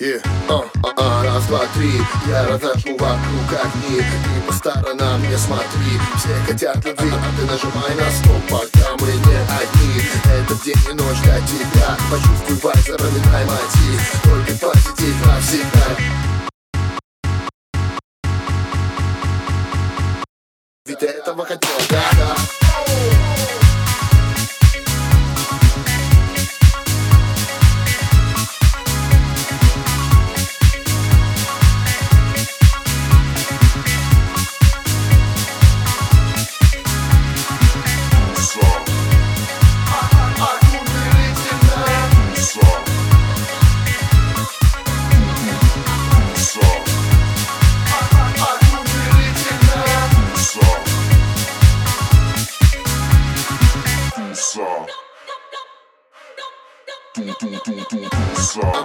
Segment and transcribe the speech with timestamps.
[0.00, 0.18] И,
[0.48, 3.98] а, а, а, раз, два, три Я разожму вокруг огни.
[4.00, 9.06] И по сторонам не смотри Все хотят любви, а ты нажимай на стоп Пока мы
[9.06, 10.02] не одни.
[10.24, 11.96] Этот день и ночь для тебя.
[12.10, 15.96] Почувствуй вайс, запоминай мотив Только позитив навсегда.
[20.86, 22.91] Ведь ты этого хотел, да, да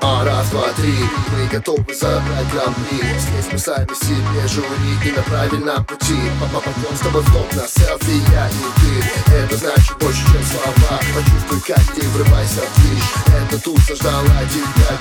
[0.01, 0.93] А, раз, два, три,
[1.31, 2.97] мы готовы забрать гран-при.
[2.97, 6.19] Здесь мы сами себе жюри и на правильном пути.
[6.53, 9.33] Попадем с тобой в топ на селфи, я и ты.
[9.33, 10.99] Это значит больше, чем слова.
[11.15, 14.97] Почувствуй, как ты врывайся в движ Это тут сождала тебя.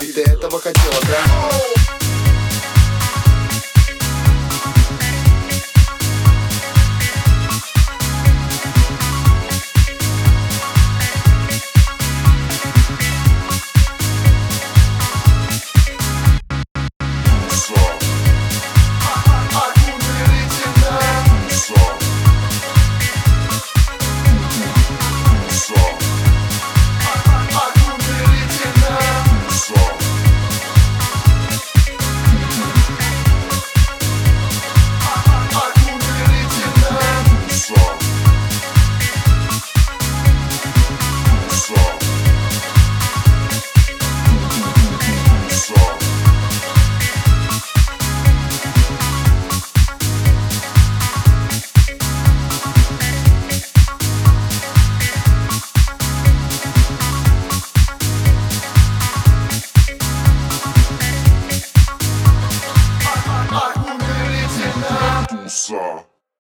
[0.00, 2.15] Ведь ты этого хотела, да?